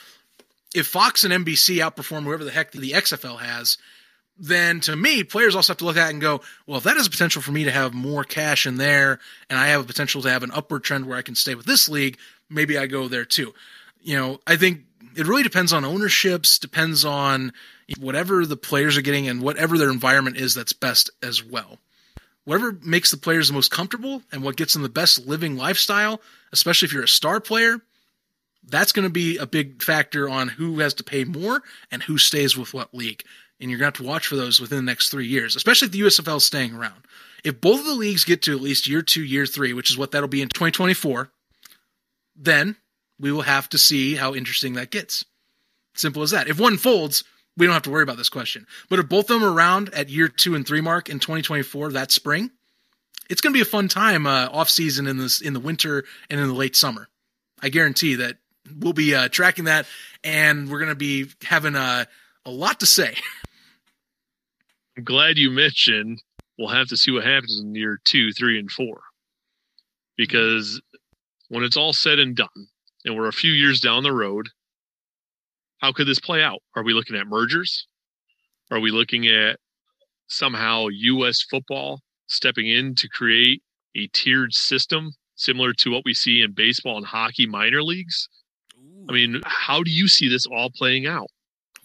[0.74, 3.78] If Fox and NBC outperform whoever the heck the XFL has,
[4.36, 6.96] then to me, players also have to look at it and go, well, if that
[6.96, 9.84] has a potential for me to have more cash in there and I have a
[9.84, 12.18] potential to have an upward trend where I can stay with this league,
[12.50, 13.54] maybe I go there too.
[14.02, 14.82] You know, I think
[15.16, 17.52] it really depends on ownerships, depends on
[17.98, 21.78] whatever the players are getting and whatever their environment is that's best as well.
[22.44, 26.20] Whatever makes the players the most comfortable and what gets them the best living lifestyle,
[26.52, 27.80] especially if you're a star player,
[28.68, 32.18] that's going to be a big factor on who has to pay more and who
[32.18, 33.22] stays with what league.
[33.60, 35.86] And you're going to have to watch for those within the next three years, especially
[35.86, 37.04] if the USFL is staying around.
[37.44, 39.98] If both of the leagues get to at least year two, year three, which is
[39.98, 41.30] what that'll be in 2024,
[42.40, 42.76] then
[43.20, 45.24] we will have to see how interesting that gets.
[45.94, 46.48] Simple as that.
[46.48, 47.22] If one folds,
[47.56, 48.66] we don't have to worry about this question.
[48.88, 51.92] But if both of them are around at year two and three mark in 2024,
[51.92, 52.50] that spring,
[53.28, 56.04] it's going to be a fun time uh, off season in this in the winter
[56.30, 57.08] and in the late summer.
[57.62, 58.38] I guarantee that
[58.78, 59.86] we'll be uh, tracking that,
[60.24, 62.08] and we're going to be having a
[62.46, 63.14] a lot to say.
[64.96, 66.22] I'm glad you mentioned.
[66.58, 69.00] We'll have to see what happens in year two, three, and four,
[70.16, 70.80] because
[71.50, 72.68] when it's all said and done,
[73.04, 74.48] and we're a few years down the road,
[75.78, 76.60] how could this play out?
[76.76, 77.86] Are we looking at mergers?
[78.70, 79.58] Are we looking at
[80.28, 81.42] somehow U.S.
[81.42, 83.62] football stepping in to create
[83.96, 88.28] a tiered system similar to what we see in baseball and hockey minor leagues?
[88.78, 89.06] Ooh.
[89.08, 91.26] I mean, how do you see this all playing out?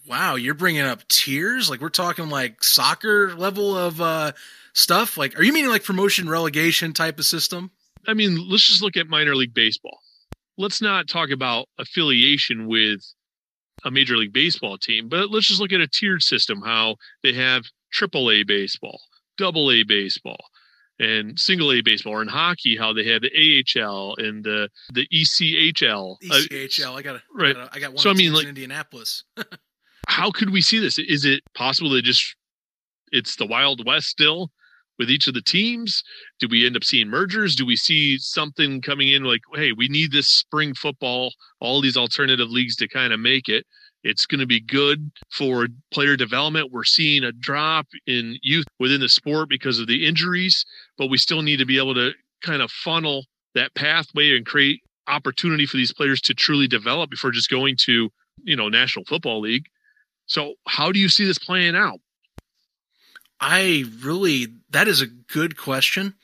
[0.06, 1.68] Wow, you're bringing up tiers?
[1.68, 4.32] Like we're talking like soccer level of uh,
[4.74, 5.16] stuff?
[5.16, 7.72] Like, are you meaning like promotion relegation type of system?
[8.06, 9.98] I mean, let's just look at minor league baseball.
[10.58, 13.00] Let's not talk about affiliation with
[13.84, 17.32] a major league baseball team, but let's just look at a tiered system how they
[17.32, 19.00] have triple A baseball,
[19.36, 20.38] double A baseball,
[20.98, 23.30] and single A baseball, or in hockey, how they have the
[23.76, 26.16] AHL and the the ECHL.
[26.30, 27.56] Uh, ECHL, I got right.
[27.72, 27.98] I got one.
[27.98, 29.24] So I mean, like in Indianapolis.
[30.08, 30.98] how could we see this?
[30.98, 32.34] Is it possible that just
[33.12, 34.50] it's the Wild West still?
[34.98, 36.02] With each of the teams?
[36.38, 37.54] Do we end up seeing mergers?
[37.54, 41.96] Do we see something coming in like, hey, we need this spring football, all these
[41.96, 43.66] alternative leagues to kind of make it?
[44.02, 46.70] It's going to be good for player development.
[46.70, 50.64] We're seeing a drop in youth within the sport because of the injuries,
[50.96, 54.80] but we still need to be able to kind of funnel that pathway and create
[55.08, 58.08] opportunity for these players to truly develop before just going to,
[58.44, 59.66] you know, National Football League.
[60.26, 61.98] So, how do you see this playing out?
[63.40, 66.14] I really, that is a good question.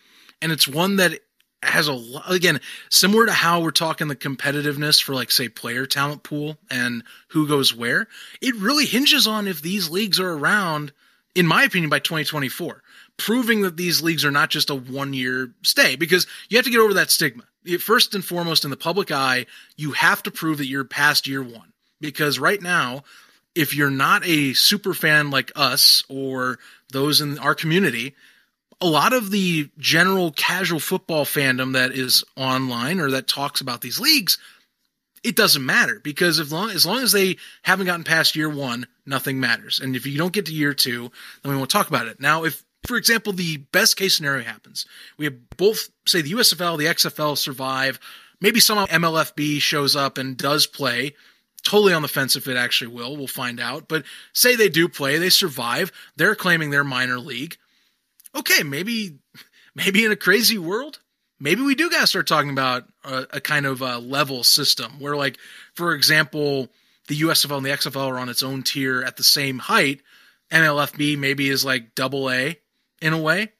[0.40, 1.20] And it's one that
[1.62, 5.86] has a lot, again, similar to how we're talking the competitiveness for, like, say, player
[5.86, 8.08] talent pool and who goes where.
[8.40, 10.92] It really hinges on if these leagues are around,
[11.34, 12.82] in my opinion, by 2024,
[13.16, 16.70] proving that these leagues are not just a one year stay because you have to
[16.70, 17.44] get over that stigma.
[17.78, 19.46] First and foremost, in the public eye,
[19.76, 23.04] you have to prove that you're past year one because right now,
[23.54, 26.58] if you're not a super fan like us or
[26.92, 28.14] those in our community,
[28.80, 33.80] a lot of the general casual football fandom that is online or that talks about
[33.80, 34.38] these leagues,
[35.22, 38.86] it doesn't matter because as long, as long as they haven't gotten past year one,
[39.06, 39.78] nothing matters.
[39.80, 41.10] And if you don't get to year two,
[41.42, 42.20] then we won't talk about it.
[42.20, 44.86] Now, if, for example, the best case scenario happens,
[45.16, 48.00] we have both, say, the USFL, the XFL survive.
[48.40, 51.14] Maybe somehow MLFB shows up and does play
[51.62, 53.16] totally on the fence if it actually will.
[53.16, 53.88] We'll find out.
[53.88, 57.56] But say they do play, they survive, they're claiming their minor league.
[58.34, 59.18] Okay, maybe
[59.74, 61.00] maybe in a crazy world,
[61.40, 65.00] maybe we do got to start talking about a, a kind of a level system
[65.00, 65.38] where, like,
[65.74, 66.68] for example,
[67.08, 70.00] the USFL and the XFL are on its own tier at the same height.
[70.50, 72.58] MLFB maybe is like double A
[73.00, 73.52] in a way.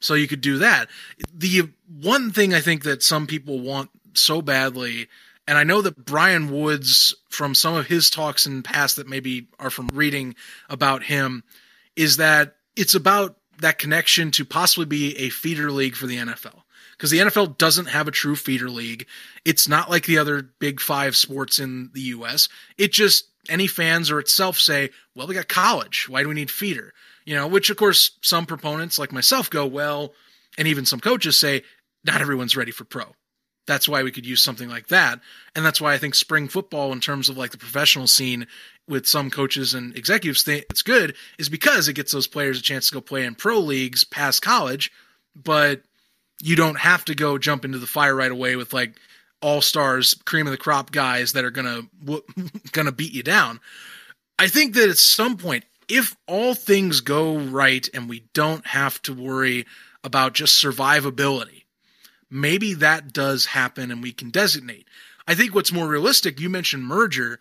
[0.00, 0.88] So you could do that.
[1.34, 5.08] The one thing I think that some people want so badly
[5.48, 9.08] and I know that Brian Woods, from some of his talks in the past that
[9.08, 10.34] maybe are from reading
[10.68, 11.42] about him,
[11.96, 16.64] is that it's about that connection to possibly be a feeder league for the NFL.
[16.92, 19.06] Because the NFL doesn't have a true feeder league.
[19.46, 22.50] It's not like the other big five sports in the US.
[22.76, 26.10] It just, any fans or itself say, well, we got college.
[26.10, 26.92] Why do we need feeder?
[27.24, 30.12] You know, which of course some proponents like myself go, well,
[30.58, 31.62] and even some coaches say,
[32.04, 33.14] not everyone's ready for pro
[33.68, 35.20] that's why we could use something like that.
[35.54, 38.46] And that's why I think spring football, in terms of like the professional scene
[38.88, 42.62] with some coaches and executives, think it's good, is because it gets those players a
[42.62, 44.90] chance to go play in pro leagues past college,
[45.36, 45.82] but
[46.40, 48.98] you don't have to go jump into the fire right away with like
[49.42, 51.82] all stars, cream of the crop guys that are gonna
[52.72, 53.60] gonna beat you down.
[54.38, 59.02] I think that at some point, if all things go right and we don't have
[59.02, 59.66] to worry
[60.02, 61.64] about just survivability,
[62.30, 64.86] maybe that does happen and we can designate.
[65.26, 67.38] I think what's more realistic, you mentioned merger.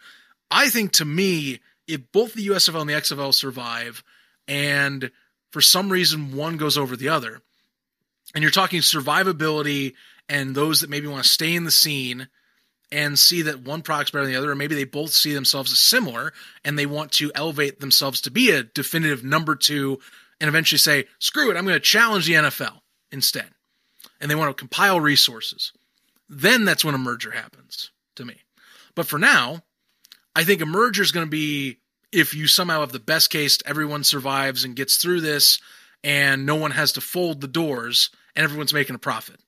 [0.51, 4.03] I think to me, if both the USFL and the XFL survive,
[4.47, 5.11] and
[5.51, 7.41] for some reason one goes over the other,
[8.35, 9.93] and you're talking survivability
[10.29, 12.27] and those that maybe want to stay in the scene
[12.91, 15.71] and see that one product's better than the other, or maybe they both see themselves
[15.71, 16.33] as similar
[16.63, 19.99] and they want to elevate themselves to be a definitive number two
[20.39, 22.79] and eventually say, screw it, I'm going to challenge the NFL
[23.11, 23.49] instead.
[24.20, 25.72] And they want to compile resources.
[26.30, 28.36] Then that's when a merger happens to me.
[28.95, 29.61] But for now,
[30.36, 31.78] I think a merger is going to be
[32.11, 35.59] if you somehow have the best case, everyone survives and gets through this,
[36.03, 39.39] and no one has to fold the doors, and everyone's making a profit.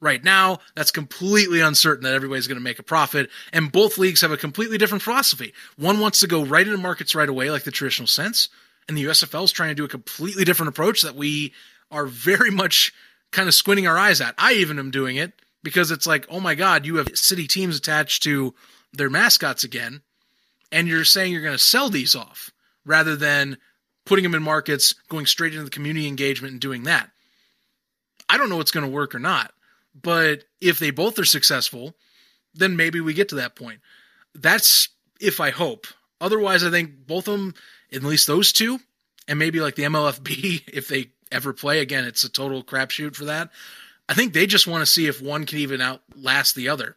[0.00, 4.20] Right now, that's completely uncertain that everybody's going to make a profit, and both leagues
[4.20, 5.54] have a completely different philosophy.
[5.76, 8.48] One wants to go right into markets right away, like the traditional sense,
[8.88, 11.54] and the USFL is trying to do a completely different approach that we
[11.90, 12.92] are very much
[13.34, 14.34] kind of squinting our eyes at.
[14.38, 15.32] I even am doing it
[15.62, 18.54] because it's like, oh my God, you have city teams attached to
[18.92, 20.00] their mascots again
[20.72, 22.50] and you're saying you're going to sell these off
[22.84, 23.58] rather than
[24.06, 27.10] putting them in markets, going straight into the community engagement and doing that.
[28.28, 29.52] I don't know what's going to work or not,
[30.00, 31.94] but if they both are successful,
[32.54, 33.80] then maybe we get to that point.
[34.34, 34.88] That's
[35.20, 35.86] if I hope.
[36.20, 37.54] Otherwise, I think both of them,
[37.92, 38.80] at least those two,
[39.28, 43.26] and maybe like the MLFB, if they ever play again, it's a total crapshoot for
[43.26, 43.50] that.
[44.08, 46.96] I think they just want to see if one can even outlast the other,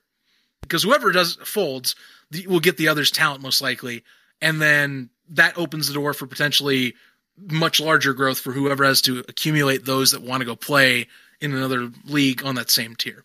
[0.61, 1.95] because whoever does folds
[2.45, 4.03] will get the other's talent most likely,
[4.41, 6.93] and then that opens the door for potentially
[7.37, 11.07] much larger growth for whoever has to accumulate those that want to go play
[11.39, 13.23] in another league on that same tier.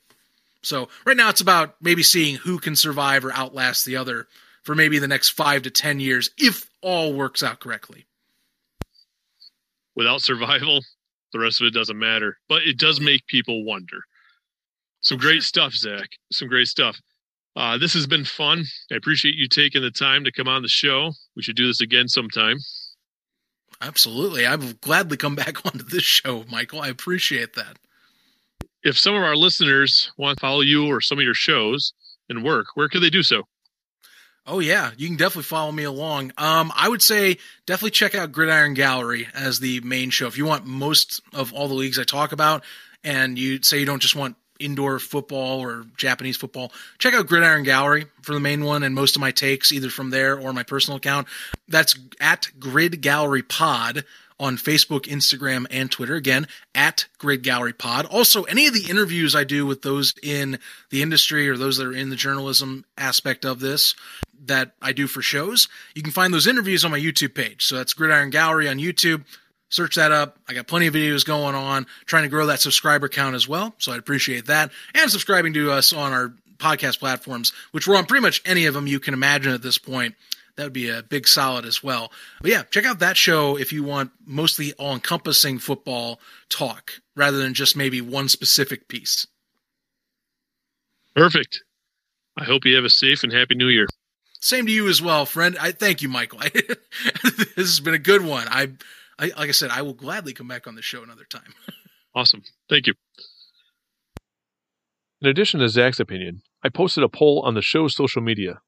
[0.63, 4.29] So right now it's about maybe seeing who can survive or outlast the other
[4.63, 8.07] for maybe the next five to ten years if all works out correctly.
[9.97, 10.81] Without survival,
[11.33, 12.37] the rest of it doesn't matter.
[12.49, 14.01] But it does make people wonder.
[15.01, 16.09] Some great stuff, Zach.
[16.33, 17.01] Some great stuff.
[17.55, 18.65] Uh, this has been fun.
[18.91, 21.13] I appreciate you taking the time to come on the show.
[21.37, 22.59] We should do this again sometime.
[23.81, 24.47] Absolutely.
[24.47, 26.81] I will gladly come back onto this show, Michael.
[26.81, 27.79] I appreciate that.
[28.83, 31.93] If some of our listeners want to follow you or some of your shows
[32.29, 33.43] and work, where could they do so?
[34.47, 36.33] Oh yeah, you can definitely follow me along.
[36.37, 40.27] Um, I would say definitely check out Gridiron Gallery as the main show.
[40.27, 42.65] If you want most of all the leagues I talk about,
[43.05, 47.63] and you say you don't just want indoor football or Japanese football, check out Gridiron
[47.63, 50.65] Gallery for the main one and most of my takes, either from there or my
[50.65, 51.29] personal account.
[51.69, 54.05] That's at Grid Gallery Pod
[54.41, 56.17] on Facebook, Instagram, and Twitter.
[56.17, 58.07] Again, at Grid Gallery Pod.
[58.07, 60.59] Also, any of the interviews I do with those in
[60.91, 63.95] the industry or those that are in the journalism aspect of this
[64.47, 67.65] that I do for shows, you can find those interviews on my YouTube page.
[67.65, 69.25] So that's Gridiron Gallery on YouTube
[69.73, 70.39] search that up.
[70.49, 73.75] I got plenty of videos going on, trying to grow that subscriber count as well.
[73.79, 74.71] So I'd appreciate that.
[74.95, 78.75] And subscribing to us on our podcast platforms, which we're on pretty much any of
[78.75, 80.15] them you can imagine at this point.
[80.57, 82.13] That would be a big solid as well.
[82.43, 86.21] But yeah, check out that show if you want mostly all encompassing football
[86.51, 89.27] talk rather than just maybe one specific piece.
[91.17, 91.63] Perfect.
[92.37, 93.87] I hope you have a safe and happy new year.
[94.43, 95.57] Same to you as well, friend.
[95.61, 96.41] I thank you, Michael.
[97.23, 98.49] this has been a good one.
[98.49, 98.73] I
[99.17, 101.55] I, like I said, I will gladly come back on the show another time.
[102.15, 102.43] awesome.
[102.69, 102.95] Thank you.
[105.21, 108.59] In addition to Zach's opinion, I posted a poll on the show's social media.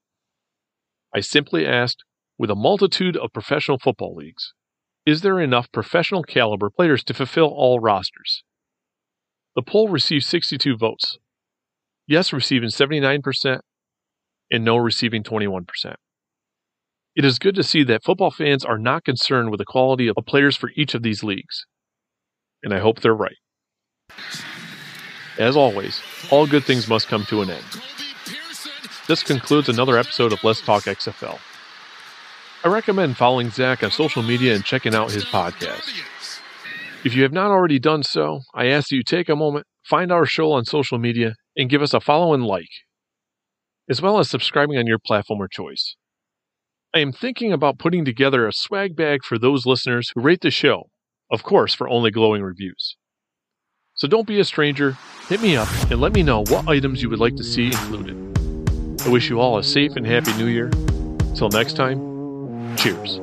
[1.12, 2.04] I simply asked,
[2.38, 4.52] with a multitude of professional football leagues,
[5.04, 8.44] is there enough professional caliber players to fulfill all rosters?
[9.56, 11.18] The poll received 62 votes.
[12.06, 13.60] Yes receiving 79%,
[14.50, 15.94] and no receiving 21%.
[17.16, 20.16] It is good to see that football fans are not concerned with the quality of
[20.26, 21.64] players for each of these leagues.
[22.62, 23.36] And I hope they're right.
[25.38, 27.64] As always, all good things must come to an end.
[29.06, 31.38] This concludes another episode of Let's Talk XFL.
[32.64, 35.90] I recommend following Zach on social media and checking out his podcast.
[37.04, 40.10] If you have not already done so, I ask that you take a moment, find
[40.10, 42.70] our show on social media, and give us a follow and like,
[43.88, 45.96] as well as subscribing on your platform of choice.
[46.94, 50.50] I am thinking about putting together a swag bag for those listeners who rate the
[50.50, 50.90] show,
[51.30, 52.96] of course, for only glowing reviews.
[53.94, 54.96] So don't be a stranger,
[55.28, 58.16] hit me up and let me know what items you would like to see included.
[59.06, 60.70] I wish you all a safe and happy new year.
[61.34, 63.20] Till next time, cheers.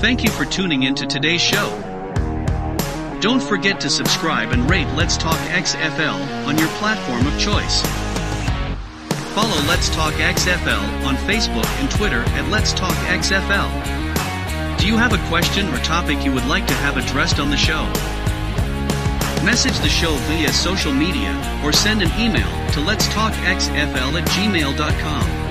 [0.00, 1.93] Thank you for tuning in to today's show.
[3.24, 7.80] Don't forget to subscribe and rate Let's Talk XFL on your platform of choice.
[9.32, 14.78] Follow Let's Talk XFL on Facebook and Twitter at Let's Talk XFL.
[14.78, 17.56] Do you have a question or topic you would like to have addressed on the
[17.56, 17.84] show?
[19.42, 21.32] Message the show via social media
[21.64, 25.43] or send an email to letstalkxfl at gmail.com.